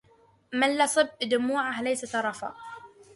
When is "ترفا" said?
2.01-2.53